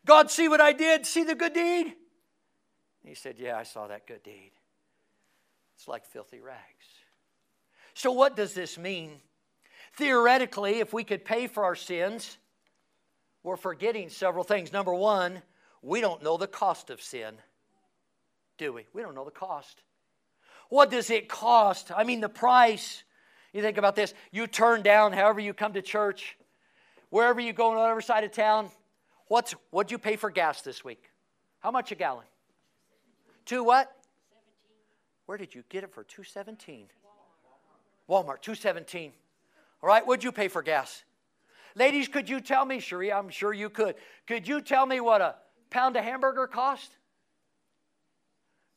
[0.05, 1.05] God, see what I did?
[1.05, 1.93] See the good deed?
[3.03, 4.51] he said, Yeah, I saw that good deed.
[5.75, 6.59] It's like filthy rags.
[7.93, 9.21] So, what does this mean?
[9.97, 12.37] Theoretically, if we could pay for our sins,
[13.43, 14.73] we're forgetting several things.
[14.73, 15.41] Number one,
[15.81, 17.35] we don't know the cost of sin,
[18.57, 18.87] do we?
[18.93, 19.83] We don't know the cost.
[20.69, 21.91] What does it cost?
[21.95, 23.03] I mean, the price.
[23.53, 24.13] You think about this.
[24.31, 26.37] You turn down, however, you come to church,
[27.09, 28.69] wherever you go on the other side of town,
[29.27, 31.09] What's what'd you pay for gas this week?
[31.59, 32.25] How much a gallon?
[33.45, 33.91] Two what?
[34.29, 34.45] 17.
[35.25, 36.85] Where did you get it for 217?
[38.07, 39.11] Walmart, Walmart 217.
[39.81, 41.03] All right, what'd you pay for gas?
[41.75, 43.95] Ladies, could you tell me, Cherie, I'm sure you could.
[44.27, 45.35] Could you tell me what a
[45.71, 46.91] pound of hamburger cost?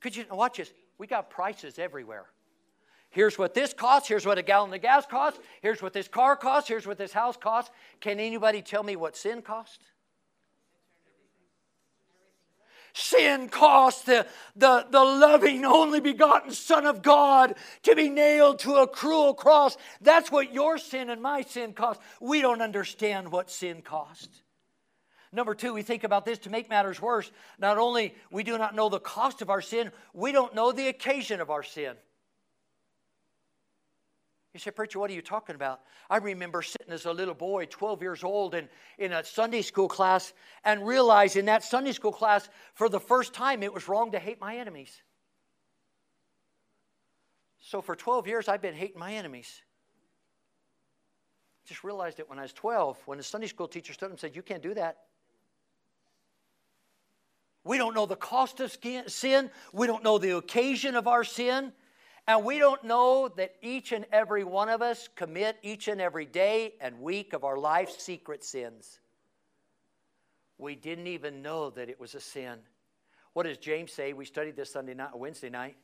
[0.01, 0.73] Could you watch this?
[0.97, 2.25] We got prices everywhere.
[3.11, 4.09] Here's what this costs.
[4.09, 5.41] Here's what a gallon of gas costs.
[5.63, 6.69] Here's what this car costs.
[6.69, 7.71] Here's what this house costs.
[8.01, 9.85] Can anybody tell me what sin costs?
[12.93, 18.77] Sin cost the, the, the loving, only begotten Son of God to be nailed to
[18.77, 19.77] a cruel cross.
[20.01, 22.01] That's what your sin and my sin cost.
[22.23, 24.31] We don't understand what sin cost.
[25.31, 27.31] Number two, we think about this to make matters worse.
[27.59, 30.89] Not only we do not know the cost of our sin, we don't know the
[30.89, 31.97] occasion of our sin.
[34.57, 35.83] You say, Preacher, what are you talking about?
[36.09, 39.87] I remember sitting as a little boy, 12 years old, and in a Sunday school
[39.87, 40.33] class,
[40.65, 44.19] and realized in that Sunday school class, for the first time, it was wrong to
[44.19, 45.03] hate my enemies.
[47.61, 49.61] So for 12 years, I've been hating my enemies.
[51.67, 54.19] Just realized it when I was 12, when the Sunday school teacher stood up and
[54.19, 55.01] said, You can't do that.
[57.63, 58.75] We don't know the cost of
[59.07, 59.51] sin.
[59.75, 61.75] We don't know the occasion of our sin.
[62.29, 66.27] And we don't know that each and every one of us commit each and every
[66.27, 68.99] day and week of our life secret sins.
[70.59, 72.59] We didn't even know that it was a sin.
[73.33, 74.13] What does James say?
[74.13, 75.77] We studied this Sunday night, Wednesday night.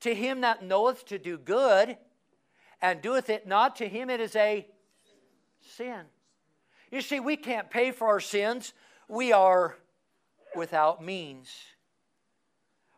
[0.00, 1.96] To him that knoweth to do good
[2.80, 4.66] and doeth it not, to him it is a
[5.60, 6.02] sin.
[6.90, 8.72] You see, we can't pay for our sins.
[9.08, 9.76] We are
[10.54, 11.50] without means.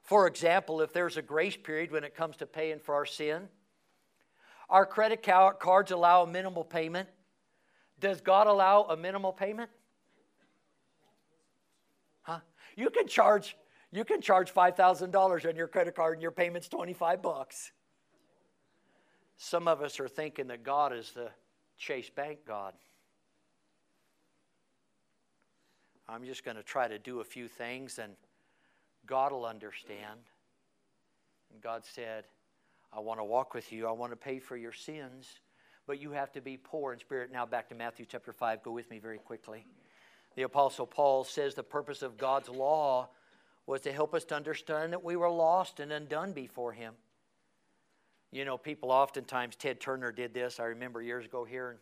[0.06, 3.48] For example, if there's a grace period when it comes to paying for our sin,
[4.68, 7.08] Our credit cards allow a minimal payment.
[8.00, 9.70] Does God allow a minimal payment?
[12.22, 12.40] Huh?
[12.76, 13.56] You can charge
[13.92, 17.72] you can charge $5,000 on your credit card and your payment's 25 bucks.
[19.38, 21.30] Some of us are thinking that God is the
[21.78, 22.74] Chase Bank God.
[26.08, 28.14] I'm just going to try to do a few things and
[29.06, 30.20] God will understand.
[31.52, 32.24] And God said,
[32.92, 33.86] I want to walk with you.
[33.86, 35.28] I want to pay for your sins,
[35.86, 37.30] but you have to be poor in spirit.
[37.32, 38.62] Now back to Matthew chapter 5.
[38.62, 39.66] Go with me very quickly.
[40.34, 43.08] The Apostle Paul says the purpose of God's law
[43.66, 46.94] was to help us to understand that we were lost and undone before Him.
[48.30, 50.60] You know, people oftentimes, Ted Turner did this.
[50.60, 51.78] I remember years ago hearing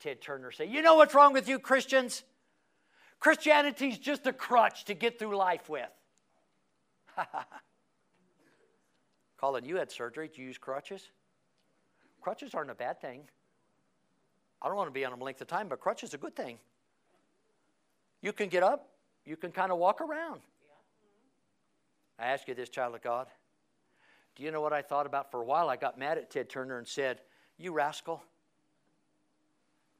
[0.00, 2.22] Ted Turner say, You know what's wrong with you, Christians?
[3.18, 5.88] Christianity's just a crutch to get through life with.
[9.38, 10.28] Colin, you had surgery.
[10.28, 11.10] Did you use crutches?
[12.20, 13.22] Crutches aren't a bad thing.
[14.62, 16.34] I don't want to be on them length of time, but crutches are a good
[16.34, 16.58] thing.
[18.22, 18.88] You can get up,
[19.24, 20.40] you can kind of walk around.
[22.18, 23.26] I ask you this, child of God.
[24.34, 25.68] Do you know what I thought about for a while?
[25.68, 27.20] I got mad at Ted Turner and said,
[27.58, 28.22] You rascal.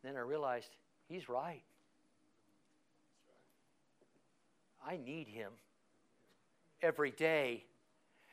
[0.02, 0.76] Then I realized
[1.08, 1.62] he's right.
[4.86, 5.52] I need him
[6.82, 7.64] every day,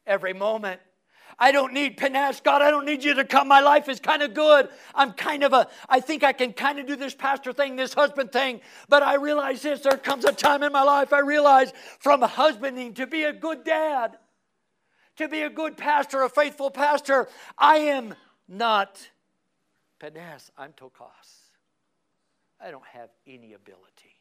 [0.06, 0.82] every moment.
[1.39, 2.41] I don't need penes.
[2.41, 3.48] God, I don't need you to come.
[3.48, 4.70] My life is kind of good.
[4.94, 7.94] I'm kind of a, I think I can kind of do this pastor thing, this
[7.94, 8.62] husband thing.
[8.89, 12.94] But I realize this there comes a time in my life I realize from husbanding
[12.96, 14.18] to be a good dad,
[15.18, 17.28] to be a good pastor, a faithful pastor,
[17.58, 18.16] I am
[18.48, 19.10] not
[20.00, 20.52] penes.
[20.58, 21.44] I'm ptochos.
[22.62, 24.16] I don't have any ability.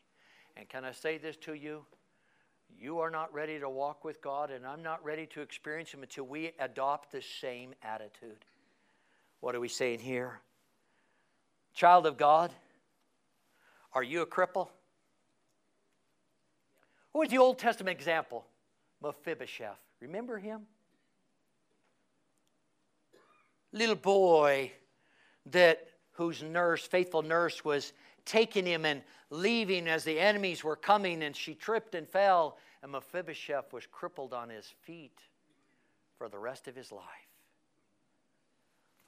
[0.57, 1.85] And can I say this to you?
[2.81, 6.03] You are not ready to walk with God, and I'm not ready to experience Him
[6.03, 8.45] until we adopt the same attitude.
[9.41, 10.41] What are we saying here?
[11.75, 12.53] Child of God,
[13.93, 14.68] are you a cripple?
[17.12, 18.47] Who was the Old Testament example?
[19.03, 19.79] Mephibosheth.
[20.01, 20.62] Remember him?
[23.73, 24.73] Little boy
[25.47, 27.93] that whose nurse, faithful nurse, was
[28.25, 32.93] taking him and leaving as the enemies were coming, and she tripped and fell, and
[32.93, 35.18] Mephibosheth was crippled on his feet
[36.18, 37.03] for the rest of his life.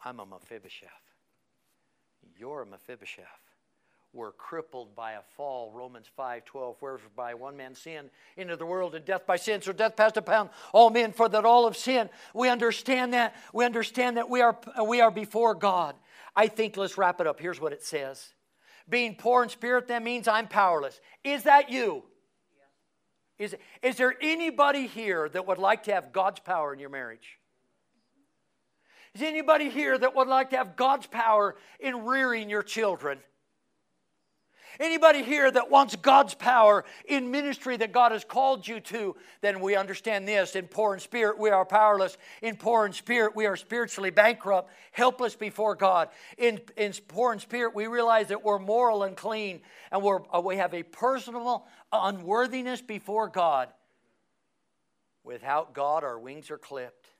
[0.04, 0.90] I'm a Mephibosheth.
[2.38, 3.24] You're a Mephibosheth.
[4.12, 8.64] We're crippled by a fall, Romans 5 12, where by one man sin into the
[8.64, 9.60] world, and death by sin.
[9.60, 12.08] So death passed upon all men, for that all of sin.
[12.32, 13.34] We understand that.
[13.52, 14.56] We understand that we are,
[14.86, 15.96] we are before God.
[16.36, 17.40] I think let's wrap it up.
[17.40, 18.32] Here's what it says
[18.88, 21.00] being poor in spirit, that means I'm powerless.
[21.22, 22.04] Is that you?
[23.38, 27.38] Is, is there anybody here that would like to have God's power in your marriage?
[29.14, 33.18] Is anybody here that would like to have God's power in rearing your children?
[34.80, 39.60] Anybody here that wants God's power in ministry that God has called you to, then
[39.60, 40.56] we understand this.
[40.56, 42.16] In poor in spirit, we are powerless.
[42.42, 46.08] In poor in spirit, we are spiritually bankrupt, helpless before God.
[46.38, 49.60] In, in poor in spirit, we realize that we're moral and clean,
[49.92, 53.68] and we're, uh, we have a personal unworthiness before God.
[55.22, 57.13] Without God, our wings are clipped.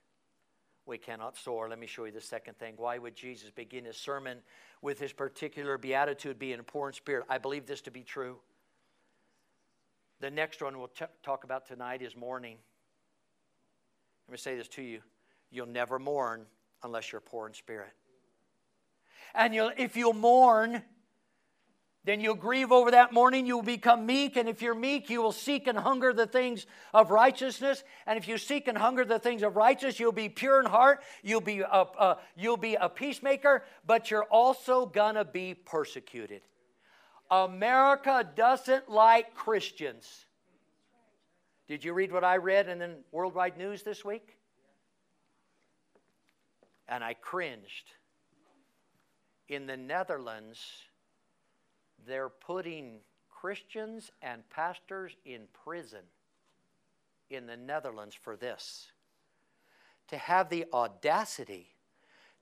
[0.86, 1.68] We cannot soar.
[1.68, 2.74] Let me show you the second thing.
[2.76, 4.38] Why would Jesus begin his sermon
[4.84, 7.24] with his particular beatitude being poor in spirit.
[7.28, 8.36] I believe this to be true.
[10.20, 12.58] The next one we'll t- talk about tonight is mourning.
[14.28, 15.00] Let me say this to you
[15.50, 16.44] you'll never mourn
[16.82, 17.92] unless you're poor in spirit.
[19.34, 20.82] And if you'll mourn,
[22.04, 23.46] then you'll grieve over that mourning.
[23.46, 24.36] You'll become meek.
[24.36, 27.82] And if you're meek, you will seek and hunger the things of righteousness.
[28.06, 31.02] And if you seek and hunger the things of righteousness, you'll be pure in heart.
[31.22, 36.42] You'll be a, you'll be a peacemaker, but you're also to be persecuted.
[37.30, 40.26] America doesn't like Christians.
[41.66, 44.36] Did you read what I read in the Worldwide News this week?
[46.86, 47.90] And I cringed.
[49.48, 50.58] In the Netherlands,
[52.06, 52.98] they're putting
[53.30, 56.00] Christians and pastors in prison
[57.30, 58.88] in the Netherlands for this.
[60.08, 61.68] To have the audacity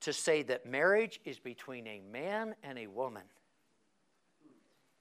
[0.01, 3.23] to say that marriage is between a man and a woman.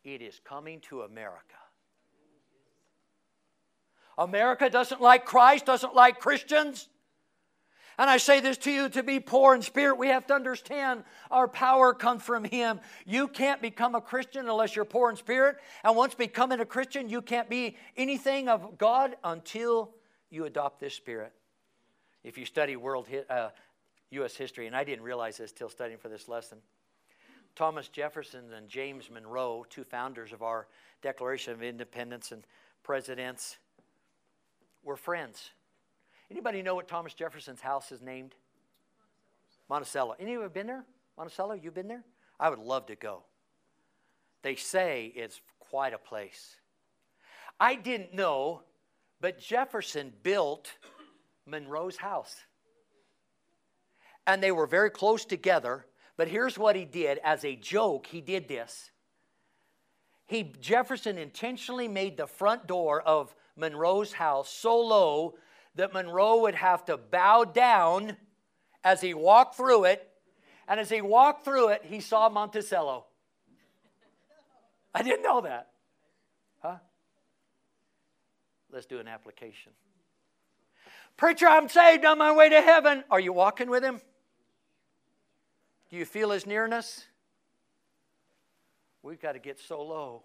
[0.04, 1.56] It is coming to America.
[4.18, 6.90] America doesn't like Christ, doesn't like Christians.
[7.98, 11.04] And I say this to you to be poor in spirit, we have to understand
[11.30, 12.80] our power comes from Him.
[13.06, 15.58] You can't become a Christian unless you're poor in spirit.
[15.84, 19.92] And once becoming a Christian, you can't be anything of God until
[20.30, 21.34] you adopt this spirit.
[22.24, 23.50] If you study world, uh,
[24.12, 24.36] U.S.
[24.36, 26.60] history, and I didn't realize this till studying for this lesson.
[27.56, 30.68] Thomas Jefferson and James Monroe, two founders of our
[31.02, 32.46] Declaration of Independence and
[32.84, 33.58] presidents,
[34.84, 35.52] were friends.
[36.32, 38.36] Anybody know what Thomas Jefferson's house is named?
[39.70, 40.16] Monticello.
[40.18, 40.86] Any of you been there?
[41.18, 42.06] Monticello, you been there?
[42.40, 43.24] I would love to go.
[44.42, 46.56] They say it's quite a place.
[47.60, 48.62] I didn't know,
[49.20, 50.72] but Jefferson built
[51.46, 52.38] Monroe's house.
[54.26, 58.22] And they were very close together, but here's what he did as a joke, he
[58.22, 58.92] did this.
[60.28, 65.36] He Jefferson intentionally made the front door of Monroe's house so low
[65.76, 68.18] that Monroe would have to bow down
[68.84, 70.08] as he walked through it.
[70.68, 73.06] And as he walked through it, he saw Monticello.
[74.94, 75.70] I didn't know that.
[76.62, 76.78] Huh?
[78.72, 79.72] Let's do an application.
[81.18, 83.04] Preacher, I'm saved on my way to heaven.
[83.10, 84.02] Are you walking with him?
[85.90, 87.06] Do you feel his nearness?
[89.04, 90.24] We've got to get so low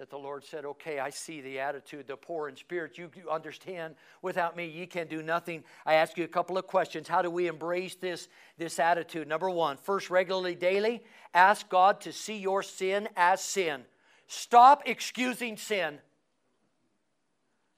[0.00, 2.96] that the Lord said, Okay, I see the attitude, the poor in spirit.
[2.96, 5.62] You understand, without me, ye can do nothing.
[5.84, 7.06] I ask you a couple of questions.
[7.06, 8.26] How do we embrace this,
[8.56, 9.28] this attitude?
[9.28, 13.82] Number one, first, regularly, daily, ask God to see your sin as sin.
[14.26, 15.98] Stop excusing sin.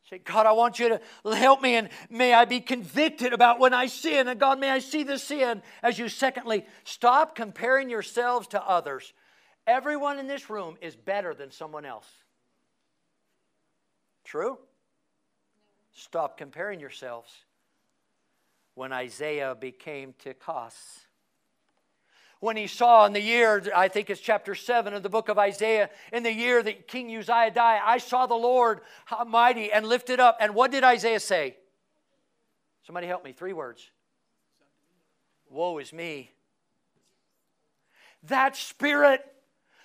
[0.08, 0.90] Say, God, I want you
[1.24, 4.28] to help me and may I be convicted about when I sin.
[4.28, 6.08] And God, may I see the sin as you.
[6.08, 9.12] Secondly, stop comparing yourselves to others.
[9.66, 12.08] Everyone in this room is better than someone else.
[14.24, 14.58] True?
[15.92, 17.32] Stop comparing yourselves.
[18.74, 20.72] When Isaiah became Ptochos,
[22.42, 25.38] when he saw in the year, I think it's chapter 7 of the book of
[25.38, 28.80] Isaiah, in the year that King Uzziah died, I saw the Lord
[29.28, 30.38] mighty and lifted up.
[30.40, 31.56] And what did Isaiah say?
[32.84, 33.30] Somebody help me.
[33.30, 33.88] Three words.
[35.50, 36.32] Woe is me.
[38.24, 39.24] That spirit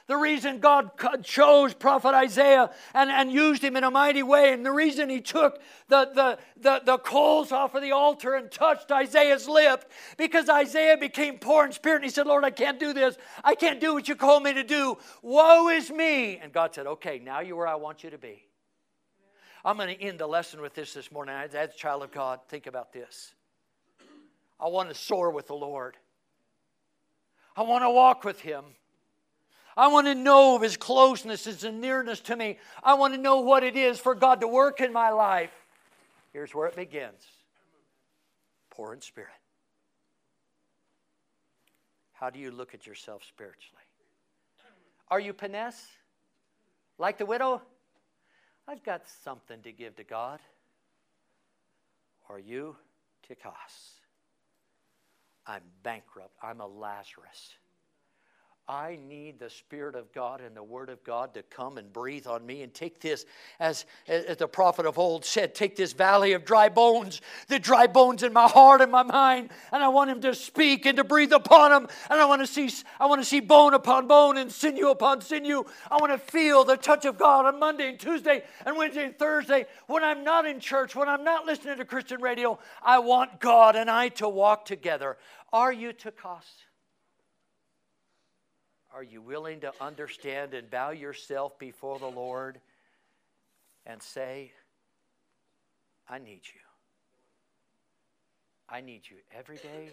[0.08, 0.92] the reason God
[1.24, 5.20] chose prophet Isaiah and, and used him in a mighty way, and the reason he
[5.20, 10.48] took the, the, the, the coals off of the altar and touched Isaiah's lip, because
[10.48, 13.18] Isaiah became poor in spirit and he said, Lord, I can't do this.
[13.44, 14.98] I can't do what you call me to do.
[15.22, 16.38] Woe is me.
[16.38, 18.48] And God said, Okay, now you're where I want you to be.
[19.66, 21.36] I'm going to end the lesson with this this morning.
[21.36, 23.34] As a child of God, think about this.
[24.58, 25.98] I want to soar with the Lord.
[27.58, 28.64] I want to walk with Him.
[29.78, 32.58] I want to know of His closeness, His nearness to me.
[32.84, 35.52] I want to know what it is for God to work in my life.
[36.34, 37.26] Here's where it begins
[38.78, 39.32] poor in spirit.
[42.14, 43.82] How do you look at yourself spiritually?
[45.10, 45.76] Are you Penes?
[47.00, 47.62] Like the widow?
[48.68, 50.40] I've got something to give to God.
[52.30, 52.76] Are you
[53.28, 54.02] Ptochos?
[55.48, 56.36] I'm bankrupt.
[56.44, 57.56] I'm a Lazarus.
[58.70, 62.28] I need the Spirit of God and the Word of God to come and breathe
[62.28, 63.26] on me and take this,
[63.62, 67.88] as, as the prophet of old said, take this valley of dry bones, the dry
[67.88, 71.06] bones in my heart and my mind, and I want Him to speak and to
[71.06, 71.88] breathe upon them.
[72.10, 75.22] And I want to see, I want to see bone upon bone and sinew upon
[75.22, 75.64] sinew.
[75.90, 79.18] I want to feel the touch of God on Monday and Tuesday and Wednesday and
[79.18, 79.66] Thursday.
[79.88, 83.78] When I'm not in church, when I'm not listening to Christian radio, I want God
[83.78, 85.16] and I to walk together.
[85.54, 86.67] Are you Ptochos?
[88.98, 92.60] Are you willing to understand and bow yourself before the Lord
[93.86, 94.52] and say,
[96.10, 96.62] I need you?
[98.68, 99.90] I need you every day,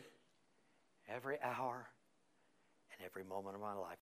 [1.07, 1.87] every hour,
[2.93, 3.91] and every moment of my life.